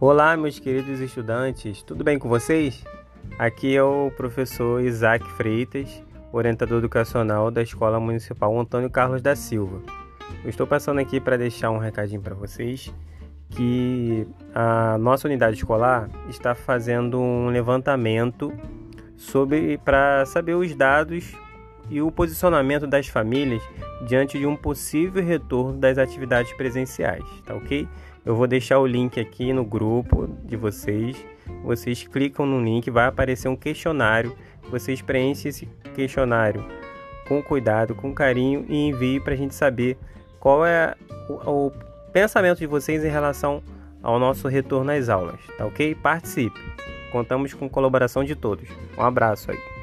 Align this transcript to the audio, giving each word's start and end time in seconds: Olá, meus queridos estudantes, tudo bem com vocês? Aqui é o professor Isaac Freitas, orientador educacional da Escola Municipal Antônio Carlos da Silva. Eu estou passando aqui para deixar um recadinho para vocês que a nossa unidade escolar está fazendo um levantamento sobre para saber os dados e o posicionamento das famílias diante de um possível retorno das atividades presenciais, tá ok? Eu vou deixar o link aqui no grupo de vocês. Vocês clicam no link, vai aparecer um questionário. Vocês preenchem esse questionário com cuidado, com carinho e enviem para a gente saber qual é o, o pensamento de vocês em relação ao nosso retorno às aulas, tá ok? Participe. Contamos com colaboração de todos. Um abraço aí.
Olá, 0.00 0.36
meus 0.36 0.60
queridos 0.60 1.00
estudantes, 1.00 1.82
tudo 1.82 2.04
bem 2.04 2.20
com 2.20 2.28
vocês? 2.28 2.84
Aqui 3.36 3.74
é 3.74 3.82
o 3.82 4.12
professor 4.16 4.80
Isaac 4.80 5.28
Freitas, 5.32 6.04
orientador 6.32 6.78
educacional 6.78 7.50
da 7.50 7.62
Escola 7.62 7.98
Municipal 7.98 8.56
Antônio 8.56 8.88
Carlos 8.88 9.20
da 9.20 9.34
Silva. 9.34 9.82
Eu 10.44 10.50
estou 10.50 10.68
passando 10.68 11.00
aqui 11.00 11.20
para 11.20 11.36
deixar 11.36 11.72
um 11.72 11.78
recadinho 11.78 12.20
para 12.20 12.32
vocês 12.32 12.94
que 13.50 14.24
a 14.54 14.96
nossa 14.98 15.26
unidade 15.26 15.56
escolar 15.56 16.08
está 16.28 16.54
fazendo 16.54 17.18
um 17.18 17.48
levantamento 17.48 18.52
sobre 19.16 19.78
para 19.78 20.24
saber 20.26 20.54
os 20.54 20.76
dados 20.76 21.34
e 21.90 22.00
o 22.02 22.10
posicionamento 22.10 22.86
das 22.86 23.08
famílias 23.08 23.62
diante 24.06 24.38
de 24.38 24.46
um 24.46 24.56
possível 24.56 25.22
retorno 25.22 25.78
das 25.78 25.98
atividades 25.98 26.52
presenciais, 26.52 27.24
tá 27.44 27.54
ok? 27.54 27.88
Eu 28.24 28.36
vou 28.36 28.46
deixar 28.46 28.78
o 28.78 28.86
link 28.86 29.18
aqui 29.18 29.52
no 29.52 29.64
grupo 29.64 30.28
de 30.44 30.56
vocês. 30.56 31.16
Vocês 31.64 32.06
clicam 32.06 32.44
no 32.44 32.62
link, 32.62 32.90
vai 32.90 33.06
aparecer 33.06 33.48
um 33.48 33.56
questionário. 33.56 34.36
Vocês 34.70 35.00
preenchem 35.00 35.48
esse 35.48 35.66
questionário 35.94 36.64
com 37.26 37.42
cuidado, 37.42 37.94
com 37.94 38.12
carinho 38.12 38.66
e 38.68 38.88
enviem 38.88 39.20
para 39.20 39.34
a 39.34 39.36
gente 39.36 39.54
saber 39.54 39.96
qual 40.38 40.64
é 40.64 40.94
o, 41.28 41.66
o 41.68 41.72
pensamento 42.12 42.58
de 42.58 42.66
vocês 42.66 43.04
em 43.04 43.08
relação 43.08 43.62
ao 44.02 44.18
nosso 44.18 44.48
retorno 44.48 44.90
às 44.92 45.08
aulas, 45.08 45.40
tá 45.56 45.66
ok? 45.66 45.94
Participe. 45.94 46.60
Contamos 47.10 47.54
com 47.54 47.68
colaboração 47.68 48.24
de 48.24 48.34
todos. 48.34 48.68
Um 48.96 49.02
abraço 49.02 49.50
aí. 49.50 49.77